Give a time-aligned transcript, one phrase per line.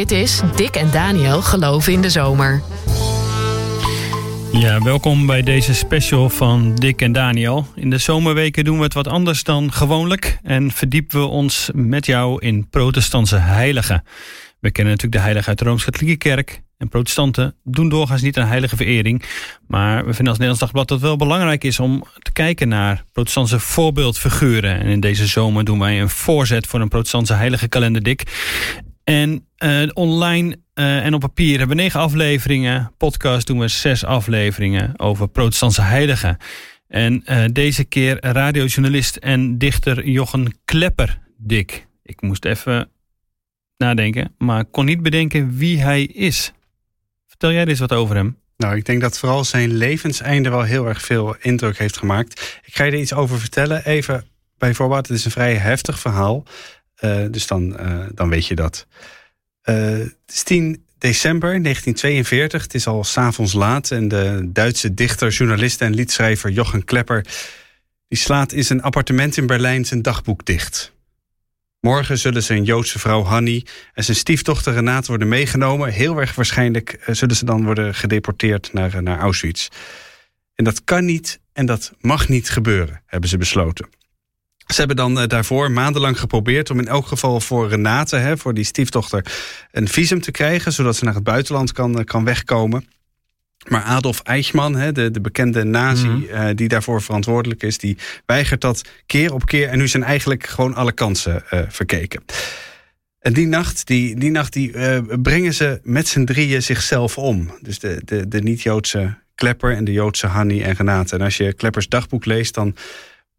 [0.00, 2.62] Dit is Dick en Daniel Geloven in de Zomer.
[4.52, 7.66] Ja, welkom bij deze special van Dick en Daniel.
[7.74, 12.06] In de zomerweken doen we het wat anders dan gewoonlijk en verdiepen we ons met
[12.06, 14.02] jou in protestantse heiligen.
[14.60, 16.62] We kennen natuurlijk de heilige uit de Rooms-Katholieke Kerk.
[16.78, 19.22] En protestanten doen doorgaans niet een heilige verering.
[19.66, 23.04] Maar we vinden als Nederlands Dagblad dat het wel belangrijk is om te kijken naar
[23.12, 24.80] protestantse voorbeeldfiguren.
[24.80, 28.22] En in deze zomer doen wij een voorzet voor een protestantse heilige kalender, Dick.
[29.10, 32.92] En uh, online uh, en op papier hebben we negen afleveringen.
[32.96, 36.36] Podcast doen we zes afleveringen over protestantse heiligen.
[36.88, 41.86] En uh, deze keer radiojournalist en dichter Jochen Klepper, Dick.
[42.02, 42.90] Ik moest even
[43.76, 46.52] nadenken, maar kon niet bedenken wie hij is.
[47.26, 48.38] Vertel jij eens wat over hem?
[48.56, 52.60] Nou, ik denk dat vooral zijn levenseinde wel heel erg veel indruk heeft gemaakt.
[52.64, 53.84] Ik ga je er iets over vertellen.
[53.84, 54.24] Even
[54.58, 56.44] bij voorbaat, het is een vrij heftig verhaal.
[57.04, 58.86] Uh, dus dan, uh, dan weet je dat.
[59.64, 62.62] Uh, het is 10 december 1942.
[62.62, 63.90] Het is al s'avonds laat.
[63.90, 67.26] En de Duitse dichter, journalist en liedschrijver Jochen Klepper...
[68.08, 70.92] die slaat in zijn appartement in Berlijn zijn dagboek dicht.
[71.80, 75.92] Morgen zullen zijn Joodse vrouw Hanni en zijn stiefdochter Renate worden meegenomen.
[75.92, 79.68] Heel erg waarschijnlijk zullen ze dan worden gedeporteerd naar, naar Auschwitz.
[80.54, 83.88] En dat kan niet en dat mag niet gebeuren, hebben ze besloten.
[84.72, 88.64] Ze hebben dan daarvoor maandenlang geprobeerd om in elk geval voor Renate, hè, voor die
[88.64, 89.24] stiefdochter,
[89.70, 92.88] een visum te krijgen, zodat ze naar het buitenland kan, kan wegkomen.
[93.68, 96.54] Maar Adolf Eichmann, de, de bekende nazi mm -hmm.
[96.54, 97.96] die daarvoor verantwoordelijk is, die
[98.26, 99.68] weigert dat keer op keer.
[99.68, 102.22] En nu zijn eigenlijk gewoon alle kansen uh, verkeken.
[103.20, 107.50] En die nacht, die, die, nacht die, uh, brengen ze met z'n drieën zichzelf om.
[107.60, 111.16] Dus de, de, de niet-Joodse Klepper en de Joodse Hanni en Renate.
[111.16, 112.74] En als je Kleppers dagboek leest, dan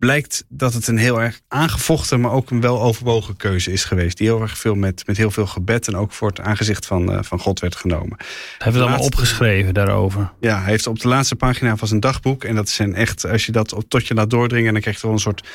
[0.02, 4.18] blijkt dat het een heel erg aangevochten, maar ook een wel overwogen keuze is geweest.
[4.18, 7.12] Die heel erg veel met, met heel veel gebed en ook voor het aangezicht van,
[7.12, 8.16] uh, van God werd genomen.
[8.18, 10.32] Hij heeft het allemaal opgeschreven daarover.
[10.40, 12.44] Ja, hij heeft op de laatste pagina van zijn dagboek.
[12.44, 15.12] En dat zijn echt, als je dat tot je laat doordringen, dan krijg je wel
[15.12, 15.48] een soort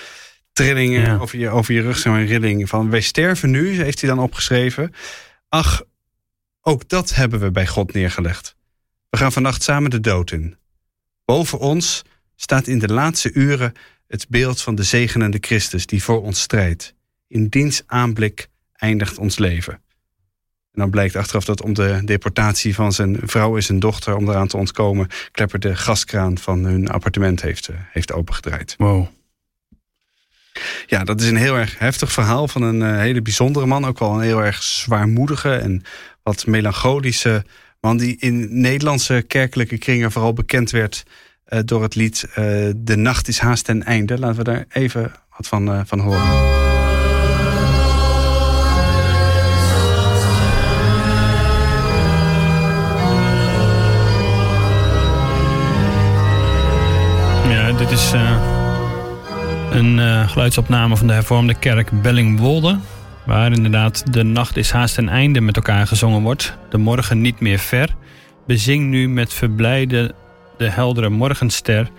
[0.52, 1.16] trillingen ja.
[1.16, 4.92] over, je, over je rug, zo'n rilling van wij sterven nu, heeft hij dan opgeschreven.
[5.48, 5.82] Ach,
[6.60, 8.56] ook dat hebben we bij God neergelegd.
[9.10, 10.56] We gaan vannacht samen de dood in.
[11.24, 12.02] Boven ons
[12.36, 13.72] staat in de laatste uren
[14.08, 16.94] het beeld van de zegenende Christus die voor ons strijdt.
[17.28, 19.72] In diens aanblik eindigt ons leven.
[20.72, 24.28] En dan blijkt achteraf dat om de deportatie van zijn vrouw en zijn dochter, om
[24.28, 28.74] eraan te ontkomen, Klepper de gaskraan van hun appartement heeft, heeft opengedraaid.
[28.78, 29.06] Wow.
[30.86, 33.84] Ja, dat is een heel erg heftig verhaal van een uh, hele bijzondere man.
[33.84, 35.82] Ook wel een heel erg zwaarmoedige en
[36.22, 37.44] wat melancholische
[37.80, 41.04] man die in Nederlandse kerkelijke kringen vooral bekend werd
[41.48, 42.34] uh, door het lied uh,
[42.76, 44.18] De Nacht is haast ten einde.
[44.18, 46.54] Laten we daar even wat van, uh, van horen.
[57.50, 58.12] Ja, dit is
[59.70, 62.78] een geluidsopname van de hervormde kerk Bellingwolde.
[63.26, 66.56] Waar inderdaad de nacht is haast ten einde met elkaar gezongen wordt.
[66.70, 67.94] De morgen niet meer ver.
[68.46, 70.14] Bezing nu met verblijde
[70.58, 71.90] de heldere morgenster.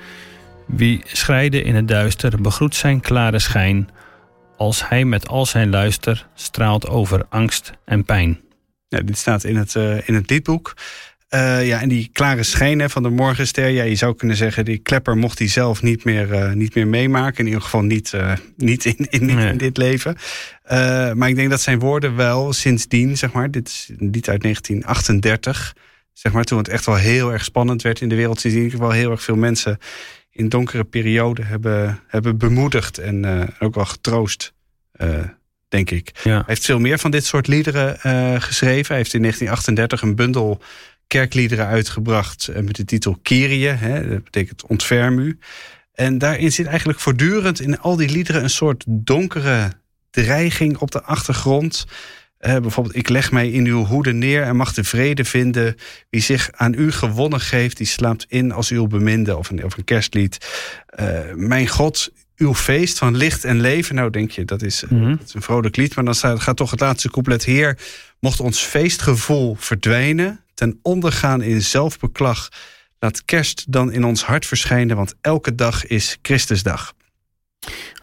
[0.67, 3.89] Wie schrijde in het duister, begroet zijn klare schijn.
[4.57, 8.39] Als hij met al zijn luister straalt over angst en pijn.
[8.87, 10.73] Ja, dit staat in het, uh, in het liedboek.
[11.29, 14.77] Uh, ja, en die klare schijn van de morgenster, ja, je zou kunnen zeggen, die
[14.77, 17.39] klepper mocht hij zelf niet meer, uh, niet meer meemaken.
[17.39, 19.49] In ieder geval niet, uh, niet in, in, nee.
[19.49, 20.17] in, dit leven.
[21.17, 24.41] maar ik denk dat zijn woorden wel sindsdien, zeg maar, dit is een lied uit
[24.41, 25.75] 1938
[26.17, 28.73] zeg maar, toen het echt wel heel erg spannend werd in de wereld, zie ik
[28.73, 29.77] wel heel erg veel mensen
[30.31, 34.53] in donkere perioden hebben, hebben bemoedigd en uh, ook wel getroost,
[34.95, 35.23] uh,
[35.67, 36.11] denk ik.
[36.23, 36.35] Ja.
[36.35, 38.87] Hij heeft veel meer van dit soort liederen uh, geschreven.
[38.87, 40.61] Hij heeft in 1938 een bundel
[41.07, 45.39] kerkliederen uitgebracht met de titel Kyrie, hè, dat betekent ontferm u.
[45.93, 49.71] En daarin zit eigenlijk voortdurend in al die liederen een soort donkere
[50.09, 51.85] dreiging op de achtergrond.
[52.41, 55.75] Uh, bijvoorbeeld, ik leg mij in uw hoede neer en mag de vrede vinden.
[56.09, 59.37] Wie zich aan u gewonnen geeft, die slaapt in als uw beminde.
[59.37, 60.37] Of een, of een kerstlied.
[60.99, 63.95] Uh, mijn God, uw feest van licht en leven.
[63.95, 65.17] Nou, denk je, dat is, mm -hmm.
[65.17, 65.95] dat is een vrolijk lied.
[65.95, 67.43] Maar dan staat, gaat toch het laatste couplet.
[67.43, 67.77] Heer,
[68.19, 70.43] mocht ons feestgevoel verdwijnen.
[70.53, 72.49] Ten ondergaan in zelfbeklag.
[72.99, 74.95] Laat kerst dan in ons hart verschijnen.
[74.95, 76.95] Want elke dag is Christusdag.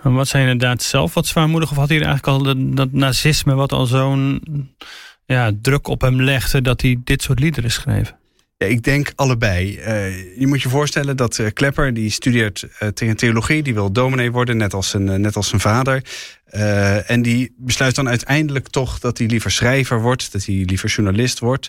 [0.03, 1.71] Wat zijn inderdaad zelf wat zwaarmoedig?
[1.71, 4.43] Of had hij eigenlijk al dat, nazisme wat al zo'n
[5.27, 6.63] ja, druk op hem legde...
[6.63, 8.15] dat hij dit soort liederen schreef?
[8.57, 9.79] Ja, ik denk allebei.
[9.79, 13.93] Uh, je moet je voorstellen dat uh, Klepper, die studeert uh, tegen theologie, die wil
[13.93, 16.03] dominee worden, net als zijn, net als zijn vader.
[17.07, 21.39] en die besluit dan uiteindelijk toch dat hij liever schrijver wordt, dat hij liever journalist
[21.39, 21.69] wordt.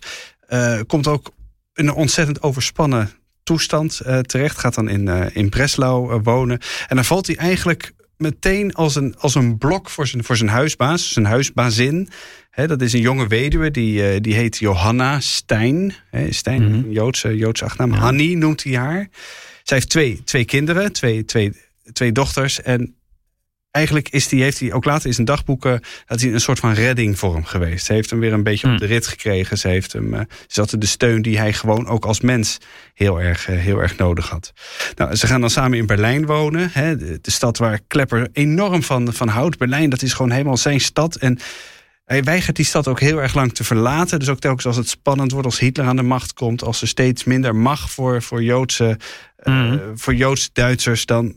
[0.87, 1.31] komt ook
[1.73, 3.11] een ontzettend overspannen
[3.45, 6.59] toestand terecht, gaat dan in, in Breslau wonen.
[6.87, 10.49] En dan valt hij eigenlijk meteen als een, als een blok voor zijn, voor zijn
[10.49, 12.09] huisbaas, zijn huisbazin.
[12.49, 15.93] He, dat is een jonge weduwe, die, die heet Johanna Stein.
[16.09, 16.91] He, Stein, mm -hmm.
[16.91, 17.95] Joodse, Joodse achternaam.
[17.95, 17.99] Ja.
[17.99, 19.09] Hanni noemt hij haar.
[19.63, 21.53] Zij heeft twee, twee kinderen, twee, twee,
[21.93, 22.61] twee dochters.
[22.61, 22.95] En
[23.75, 26.73] eigenlijk is die, heeft hij ook later in zijn dagboeken dat hij een soort van
[26.73, 27.85] redding voor hem geweest.
[27.85, 28.79] Ze heeft hem weer een beetje op Hmm.
[28.79, 29.57] de rit gekregen.
[29.57, 32.57] Ze heeft hem, uh, ze had de steun die hij gewoon ook als mens
[32.93, 34.53] heel erg, uh, heel erg nodig had.
[34.95, 36.69] Nou, ze gaan dan samen in Berlijn wonen.
[36.71, 39.57] Hè, de, de, stad waar Klepper enorm van, van houdt.
[39.57, 41.15] Berlijn, dat is gewoon helemaal zijn stad.
[41.15, 41.39] En
[42.05, 44.19] hij weigert die stad ook heel erg lang te verlaten.
[44.19, 46.87] Dus ook telkens als het spannend wordt, als Hitler aan de macht komt, als er
[46.87, 48.97] steeds minder mag voor, voor, Joodse,
[49.43, 51.35] uh, voor Joodse Duitsers, dan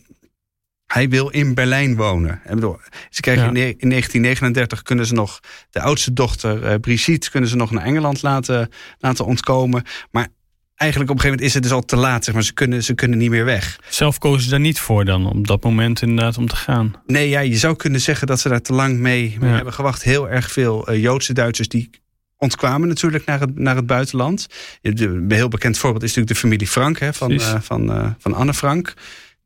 [0.92, 2.40] hij wil in Berlijn wonen.
[2.48, 2.78] Bedoel,
[3.10, 3.48] ze krijgen Ja.
[3.48, 5.40] in, ne- in 1939 kunnen ze nog
[5.70, 8.68] de oudste dochter eh, Brigitte kunnen ze nog naar Engeland laten,
[8.98, 9.82] laten ontkomen.
[10.10, 10.28] Maar
[10.74, 12.24] eigenlijk op een gegeven moment is het dus al te laat.
[12.24, 12.42] Zeg maar.
[12.42, 13.78] ze, kunnen, ze kunnen niet meer weg.
[13.88, 16.94] Zelf kozen ze daar niet voor dan, op dat moment inderdaad om te gaan.
[17.06, 19.54] Nee, ja, je zou kunnen zeggen dat ze daar te lang mee, mee Ja.
[19.56, 20.02] hebben gewacht.
[20.02, 21.90] Heel erg veel eh, Joodse Duitsers die
[22.36, 24.46] ontkwamen natuurlijk naar het, naar het buitenland.
[24.82, 28.54] Een heel bekend voorbeeld is natuurlijk de familie Frank hè, van, eh, van, van Anne
[28.54, 28.94] Frank.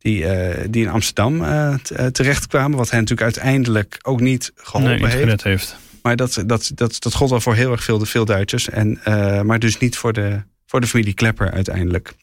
[0.02, 2.78] Die, eh, die in Amsterdam eh, eh, terechtkwamen.
[2.78, 5.43] Wat hen natuurlijk uiteindelijk ook niet geholpen nee, heeft.
[5.43, 5.76] heeft.
[6.02, 8.69] Maar dat, dat, dat, dat gold wel voor heel erg veel, veel Duitsers.
[8.69, 9.00] En,
[9.46, 12.14] maar dus niet voor de, voor de familie Klepper uiteindelijk.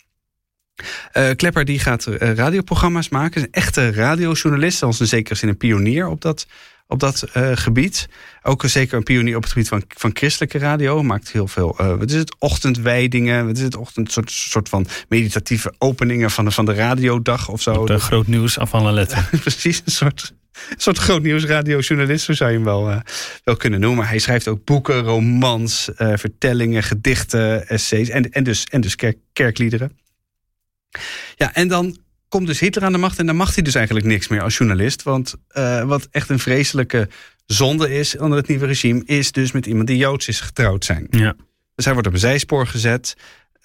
[1.11, 3.41] Eh, Klepper die gaat eh, radioprogramma's maken.
[3.41, 4.77] Een echte radiojournalist.
[4.77, 6.47] Zelfs in zekere zin een pionier op dat,
[6.87, 8.07] op dat eh, gebied.
[8.43, 11.03] Ook een- zeker een pionier op het gebied van, van christelijke radio.
[11.03, 13.45] Maakt heel veel, wat is het, ochtendwijdingen.
[13.45, 17.61] Wat is het, ochtend, soort, soort van meditatieve openingen van de, van de radiodag of
[17.61, 17.85] zo.
[17.85, 18.71] De groot nieuws af
[19.41, 20.33] precies een soort,
[20.69, 23.01] een soort groot nieuwsradiojournalist, zo zou je hem wel,
[23.43, 24.07] wel kunnen noemen.
[24.07, 29.91] Hij schrijft ook boeken, romans, vertellingen, gedichten, essays en, en dus, en dus kerk, kerkliederen.
[31.35, 31.97] Ja, en dan
[32.29, 34.57] komt dus Hitler aan de macht en dan mag hij dus eigenlijk niks meer als
[34.57, 35.03] journalist.
[35.03, 37.09] Want eh, wat echt een vreselijke
[37.45, 41.07] zonde is onder het nieuwe regime, is dus met iemand die Joods is getrouwd zijn.
[41.09, 41.35] Ja.
[41.75, 43.15] Dus hij wordt op een zijspoor gezet.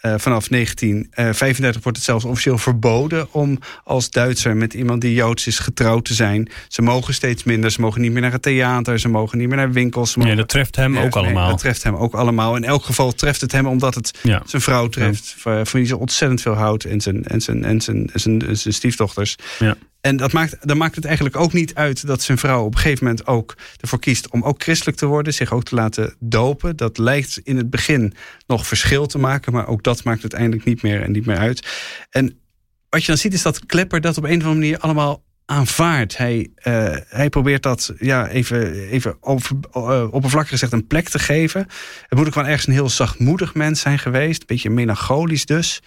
[0.04, 5.46] Eh, vanaf 1935 wordt het zelfs officieel verboden om als Duitser met iemand die Joods
[5.46, 6.48] is getrouwd te zijn.
[6.68, 9.56] Ze mogen steeds minder, ze mogen niet meer naar het theater, ze mogen niet meer
[9.56, 10.16] naar winkels.
[10.16, 11.48] Mogen dat treft hem ook allemaal.
[11.48, 12.56] Dat treft hem ook allemaal.
[12.56, 14.42] In elk geval treft het hem omdat het Ja.
[14.46, 17.80] zijn vrouw treft, van van wie ze ontzettend veel houdt en zijn, en zijn, en
[17.80, 19.36] zijn, en zijn, en zijn stiefdochters.
[20.04, 22.80] En dat maakt, dan maakt het eigenlijk ook niet uit dat zijn vrouw op een
[22.80, 26.76] gegeven moment ook ervoor kiest om ook christelijk te worden, zich ook te laten dopen.
[26.76, 28.14] Dat lijkt in het begin
[28.46, 31.66] nog verschil te maken, maar ook dat maakt uiteindelijk niet meer en niet meer uit.
[32.10, 32.38] En
[32.88, 36.16] wat je dan ziet is dat Klepper dat op een of andere manier allemaal aanvaardt.
[36.16, 41.18] Hij, eh, hij probeert dat ja, even, even over, eh, oppervlakkig gezegd een plek te
[41.18, 41.66] geven.
[42.08, 44.40] Het moet ook wel ergens een heel zachtmoedig mens zijn geweest.
[44.40, 45.82] Een beetje melancholisch dus.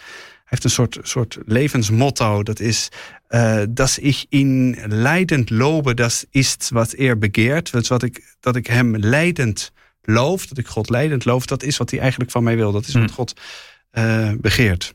[0.47, 2.44] Hij heeft een soort, soort levensmotto.
[2.44, 2.89] Dat is,
[3.27, 7.71] eh dat ik in leidend lobe, dat is wat er begeert.
[7.71, 9.71] Dus wat ik, dat ik hem leidend
[10.01, 12.71] loof, dat ik God leidend loof, dat is wat hij eigenlijk van mij wil.
[12.71, 13.13] Dat is wat Hmm.
[13.13, 13.33] God
[13.89, 14.94] eh, begeert.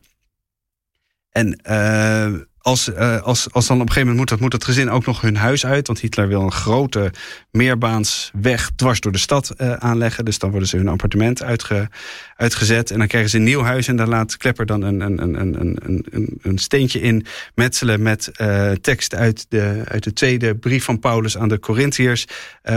[1.30, 2.32] En eh,
[2.62, 5.06] als, eh, als, als dan op een gegeven moment moet dat, moet dat gezin ook
[5.06, 5.86] nog hun huis uit.
[5.86, 7.12] Want Hitler wil een grote
[7.50, 10.24] meerbaansweg dwars door de stad eh, aanleggen.
[10.24, 11.88] Dus dan worden ze hun appartement uitge,
[12.36, 12.90] uitgezet.
[12.90, 13.88] En dan krijgen ze een nieuw huis.
[13.88, 18.02] En daar laat Klepper dan een, een, een, een, een, een, een steentje in metselen
[18.02, 22.26] met eh, tekst uit de, uit de tweede brief van Paulus aan de Corinthiërs.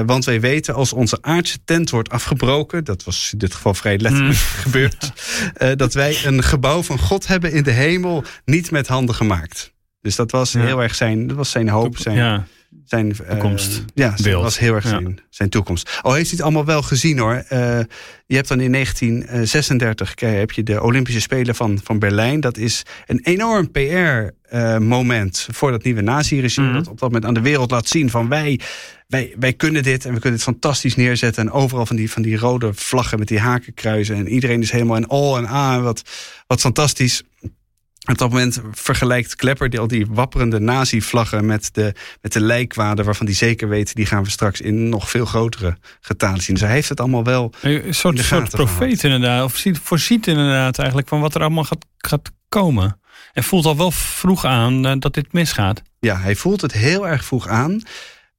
[0.06, 3.98] Want wij weten, als onze aardse tent wordt afgebroken, dat was in dit geval vrij
[3.98, 5.12] letterlijk gebeurd,
[5.54, 9.74] eh, dat wij een gebouw van God hebben in de hemel, niet met handen gemaakt.
[10.06, 10.62] Dus dat was Ja.
[10.62, 12.46] heel erg zijn, dat was zijn hoop, zijn, Ja,
[12.86, 13.84] zijn eh, Toekomst.
[13.94, 14.90] ja, dat was heel erg Ja.
[14.90, 16.00] zijn, zijn toekomst.
[16.02, 17.34] Al heeft hij het allemaal wel gezien hoor.
[17.34, 17.80] Eh,
[18.26, 22.40] je hebt dan in 1936 krijg- heb je de Olympische Spelen van, van Berlijn.
[22.40, 26.68] Dat is een enorm PR-moment voor dat nieuwe nazi-regime.
[26.68, 26.76] Mhm.
[26.76, 28.60] Dat op dat moment aan de wereld laat zien van wij,
[29.08, 31.44] wij, wij kunnen dit en we kunnen dit fantastisch neerzetten.
[31.48, 34.16] En overal van die, van die rode vlaggen met die hakenkruisen.
[34.16, 35.84] En iedereen is helemaal in all en aan.
[35.84, 36.02] Wat,
[36.48, 37.24] wat fantastisch.
[38.06, 43.06] Op dat moment vergelijkt Klepper die, al die wapperende nazi-vlaggen met de, met de lijkwaden
[43.06, 46.56] waarvan die zeker weten, die gaan we straks in nog veel grotere getalen zien.
[46.56, 47.54] Dus hij heeft het allemaal wel.
[47.62, 49.44] een soort, soort profeet inderdaad.
[49.44, 53.00] Of ziet, voorziet inderdaad eigenlijk van wat er allemaal gaat, gaat komen.
[53.34, 55.82] En voelt al wel vroeg aan eh, dat dit misgaat.
[56.00, 57.82] Ja, hij voelt het heel erg vroeg aan.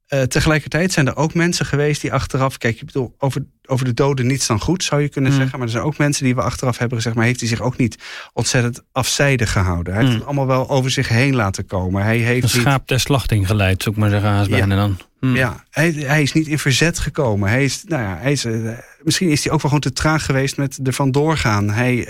[0.08, 2.58] Uh, tegelijkertijd zijn er ook mensen geweest die achteraf.
[2.58, 5.36] Kijk, ik bedoel, over, over de doden niets dan goed, zou je kunnen mm.
[5.36, 5.58] zeggen.
[5.58, 7.16] Maar er zijn ook mensen die we achteraf hebben gezegd.
[7.16, 7.98] Maar heeft hij zich ook niet
[8.32, 9.92] ontzettend afzijdig gehouden?
[9.92, 10.18] Hij heeft mm.
[10.18, 12.02] het allemaal wel over zich heen laten komen.
[12.02, 12.86] Hij heeft een schaap niet...
[12.86, 14.30] ter slachting geleid, zou ik maar zeggen.
[14.30, 14.66] Als ja.
[14.66, 14.98] dan.
[15.20, 15.36] Mm.
[15.36, 17.48] Ja, hij, hij, is niet in verzet gekomen.
[17.48, 18.70] Hij is, nou ja, hij is, uh,
[19.02, 21.70] misschien is hij ook wel gewoon te traag geweest met ervan doorgaan.
[21.70, 22.08] Hij.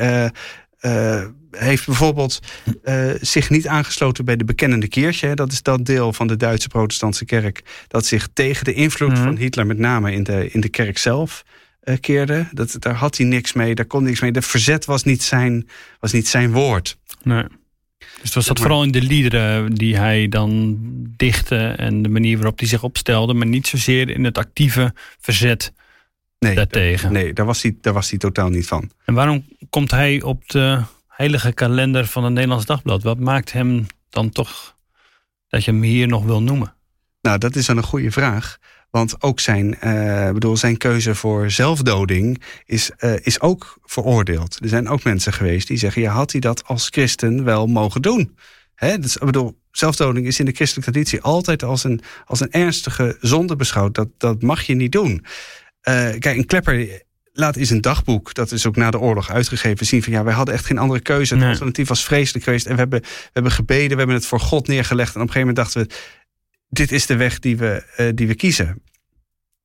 [0.80, 1.24] Uh,
[1.58, 2.40] heeft bijvoorbeeld
[2.84, 5.34] uh, zich niet aangesloten bij de bekennende Kirche.
[5.34, 9.16] Dat is dat deel van de Duitse protestantse kerk dat zich tegen de invloed mm.
[9.16, 11.44] van Hitler met name in de, in de kerk zelf
[11.84, 12.48] uh, keerde.
[12.52, 14.32] Dat, daar had hij niks mee, daar kon niks mee.
[14.32, 15.68] De verzet was niet zijn,
[16.00, 16.98] was niet zijn woord.
[17.22, 17.44] Nee.
[18.20, 20.78] Dus was dat vooral in de liederen die hij dan
[21.16, 25.72] dichtte en de manier waarop hij zich opstelde, maar niet zozeer in het actieve verzet
[26.38, 27.12] nee, daartegen.
[27.12, 28.90] Nee, daar was, hij, daar was hij totaal niet van.
[29.04, 30.82] En waarom komt hij op de
[31.16, 33.02] heilige kalender van het Nederlands Dagblad.
[33.02, 34.76] Wat maakt hem dan toch
[35.49, 36.75] dat je hem hier nog wil noemen?
[37.20, 38.58] Nou, dat is dan een goede vraag.
[38.90, 44.58] Want ook zijn, uh, bedoel, zijn keuze voor zelfdoding is, uh, is ook veroordeeld.
[44.62, 48.02] Er zijn ook mensen geweest die zeggen: ja, had hij dat als christen wel mogen
[48.02, 48.37] doen?
[48.75, 48.99] Hè?
[48.99, 53.56] Dus, bedoel, zelfdoding is in de christelijke traditie altijd als een, als een ernstige zonde
[53.56, 53.94] beschouwd.
[53.94, 55.11] Dat, dat mag je niet doen.
[55.11, 55.23] Uh,
[56.18, 57.04] kijk, een klepper
[57.36, 60.34] laat in zijn dagboek, dat is ook na de oorlog uitgegeven, zien van ja, wij
[60.34, 61.36] hadden echt geen andere keuze.
[61.36, 62.66] Het alternatief was vreselijk geweest.
[62.66, 65.14] En we hebben, we hebben gebeden, we hebben het voor God neergelegd.
[65.14, 65.94] En op een gegeven moment dachten we,
[66.68, 68.82] dit is de weg die we, uh, die we kiezen.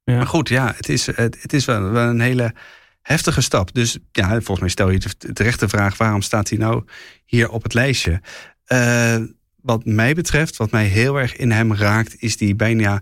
[0.03, 0.15] Ja.
[0.15, 2.53] Maar goed, ja, het is, het, is wel, wel, een hele
[3.01, 3.73] heftige stap.
[3.73, 6.83] Dus ja, volgens mij stel je de terechte vraag, waarom staat hij nou
[7.25, 8.21] hier op het lijstje?
[8.67, 9.17] Uh,
[9.61, 13.01] wat mij betreft, wat mij heel erg in hem raakt, is die bijna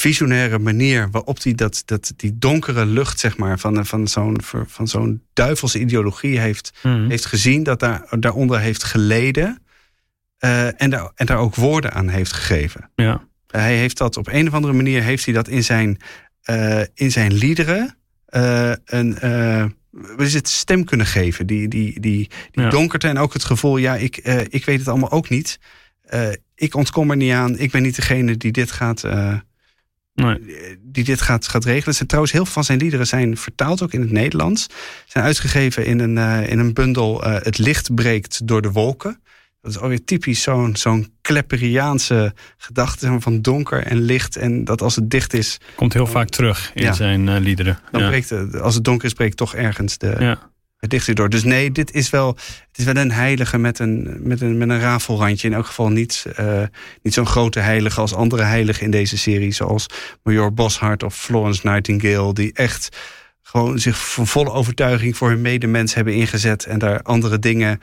[0.00, 4.88] visionaire manier waarop hij dat, dat, die donkere lucht zeg maar, van, van zo'n van
[4.88, 7.08] zo'n duivelse ideologie heeft, mhm.
[7.08, 9.62] heeft gezien, dat daar, daaronder heeft geleden
[10.40, 12.90] uh, en, daar, en daar ook woorden aan heeft gegeven.
[12.94, 13.28] Ja.
[13.46, 15.98] Hij heeft dat op een of andere manier heeft hij dat in zijn,
[16.50, 17.96] uh, in zijn liederen
[18.30, 19.18] uh, een
[19.90, 21.46] wat is het, stem kunnen geven.
[21.46, 22.68] Die, die, die, die ja.
[22.68, 24.16] donkerte en ook het gevoel, ja, ik,
[24.48, 25.58] ik weet het allemaal ook niet.
[26.54, 27.58] ik ontkom er niet aan.
[27.58, 29.02] Ik ben niet degene die dit gaat,
[30.22, 30.78] Nee.
[30.82, 31.94] Die dit gaat, gaat regelen.
[31.94, 34.66] Zijn, trouwens, heel veel van zijn liederen zijn vertaald ook in het Nederlands.
[35.06, 39.20] Zijn uitgegeven in een, uh, in een bundel uh, Het licht breekt door de wolken.
[39.60, 44.36] Dat is alweer typisch zo'n zo'n Klepperiaanse gedachte van donker en licht.
[44.36, 45.58] En dat als het dicht is.
[45.74, 47.78] Komt heel vaak terug in ja, zijn uh, liederen.
[47.90, 48.08] Dan ja.
[48.08, 50.49] breekt als het donker is, breekt toch ergens de, ja
[50.80, 51.28] het dicht door.
[51.28, 52.28] Dus nee, dit is wel,
[52.68, 55.48] het is wel een heilige met een, met een, met een rafelrandje.
[55.48, 56.62] In elk geval niet, uh,
[57.02, 59.52] niet zo'n grote heilige als andere heiligen in deze serie.
[59.52, 59.86] Zoals
[60.22, 62.34] Major Boshart of Florence Nightingale.
[62.34, 62.96] Die echt
[63.42, 66.64] gewoon zich van volle overtuiging voor hun medemens hebben ingezet.
[66.64, 67.80] En daar andere dingen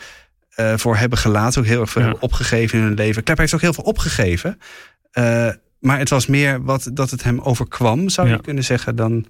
[0.55, 1.61] uh, voor hebben gelaten.
[1.61, 2.15] Ook heel erg veel ja.
[2.19, 3.23] opgegeven in hun leven.
[3.23, 4.59] Klep heeft ook heel veel opgegeven.
[5.13, 5.49] Uh,
[5.79, 9.25] maar het was meer wat, dat het hem overkwam, zou je kunnen zeggen, dan...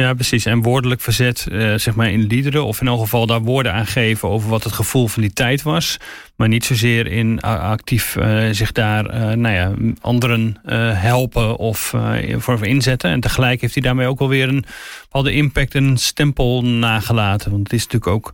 [0.00, 0.44] Ja, precies.
[0.44, 3.86] En woordelijk verzet, uh, zeg maar in liederen, of in elk geval daar woorden aan
[3.86, 5.96] geven over wat het gevoel van die tijd was.
[6.36, 10.60] Maar niet zozeer in actief uh, zich daar, nou ja, anderen
[10.96, 11.94] helpen of
[12.36, 13.10] voor inzetten.
[13.10, 14.64] En tegelijk heeft hij daarmee ook alweer een
[15.02, 17.50] bepaalde impact en stempel nagelaten.
[17.50, 18.32] Want het is natuurlijk ook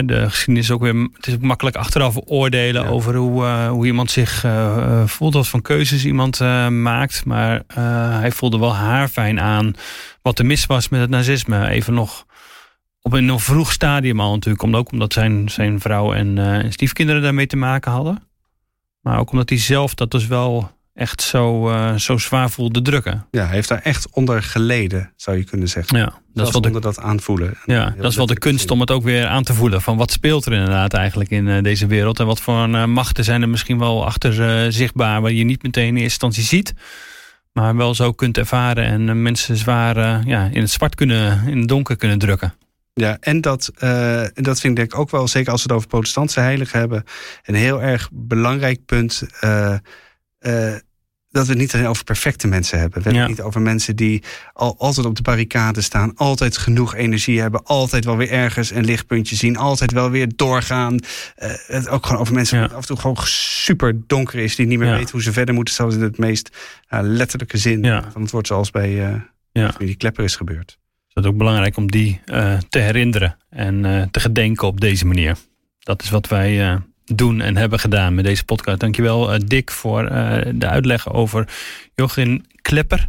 [0.00, 1.08] de geschiedenis is ook weer.
[1.14, 2.88] Het is ook makkelijk achteraf oordelen ja.
[2.88, 7.24] over hoe, uh, hoe iemand zich uh, voelt, wat van keuzes iemand uh, maakt.
[7.24, 7.62] Maar
[8.20, 9.74] hij voelde wel haarfijn aan
[10.22, 11.68] wat er mis was met het nazisme.
[11.68, 12.26] Even nog
[13.00, 14.74] op een nog vroeg stadium al natuurlijk.
[14.74, 18.22] Ook omdat zijn, zijn vrouw en stiefkinderen daarmee te maken hadden.
[19.00, 23.26] Maar ook omdat hij zelf dat dus wel echt zo, uh, zo zwaar voelde drukken.
[23.30, 25.98] Ja, hij heeft daar echt onder geleden, zou je kunnen zeggen.
[25.98, 27.54] Ja, dat is wel onder dat aanvoelen.
[27.64, 29.82] Ja, dat is wel de kunst om het ook weer aan te voelen.
[29.82, 32.20] Van wat speelt er inderdaad eigenlijk in uh, deze wereld?
[32.20, 35.20] En wat voor uh, machten zijn er misschien wel achter zichtbaar...
[35.20, 36.74] waar je niet meteen in eerste instantie ziet...
[37.52, 41.48] maar wel zo kunt ervaren en mensen zwaar ja, in het zwart kunnen...
[41.48, 42.54] in het donker kunnen drukken.
[42.94, 45.76] Ja, en dat, uh, dat vind ik denk ik ook wel, zeker als we het
[45.76, 47.04] over protestantse heiligen hebben,
[47.42, 49.22] een heel erg belangrijk punt.
[49.44, 49.74] Uh,
[50.42, 50.74] uh,
[51.30, 52.98] dat we het niet alleen over perfecte mensen hebben.
[52.98, 54.22] We hebben het niet over mensen die
[54.52, 58.84] al, altijd op de barricade staan, altijd genoeg energie hebben, altijd wel weer ergens een
[58.84, 60.94] lichtpuntje zien, altijd wel weer doorgaan.
[60.94, 60.98] Uh,
[61.66, 62.66] het ook gewoon over mensen ja.
[62.66, 64.96] die af en toe gewoon super donker is, die niet meer ja.
[64.96, 66.56] weten hoe ze verder moeten, zelfs in het meest
[66.90, 69.22] uh, letterlijke zin van het woord, zoals bij
[69.52, 70.78] uh, die Klepper is gebeurd.
[71.08, 72.20] Het is ook belangrijk om die
[72.68, 75.36] te herinneren en te gedenken op deze manier.
[75.78, 78.80] Dat is wat wij doen en hebben gedaan met deze podcast.
[78.80, 81.48] Dankjewel uh, Dick voor uh, de uitleg over
[81.94, 83.06] Joachim Klepper.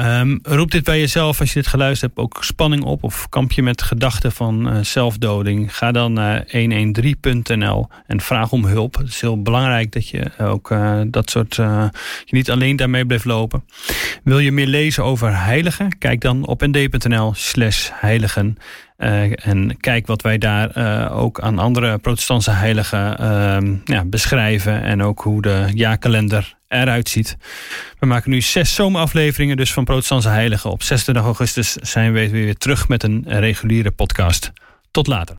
[0.00, 3.52] Um, roept dit bij jezelf als je dit geluisterd hebt ook spanning op of kamp
[3.52, 5.76] je met gedachten van uh, zelfdoding?
[5.76, 8.96] Ga dan naar 113.nl en vraag om hulp.
[8.96, 11.84] Het is heel belangrijk dat je ook uh, dat soort uh,
[12.24, 13.64] je niet alleen daarmee blijft lopen.
[14.24, 15.98] Wil je meer lezen over heiligen?
[15.98, 18.56] Kijk dan op nd.nl/slash heiligen.
[18.96, 24.82] En kijk wat wij daar ook aan andere protestantse heiligen uh, ja, beschrijven.
[24.82, 27.36] En ook hoe de jaarkalender eruit ziet.
[27.98, 30.70] We maken nu zes zomerafleveringen dus van protestantse heiligen.
[30.70, 34.52] Op 26 augustus zijn we weer terug met een reguliere podcast.
[34.90, 35.36] Tot later.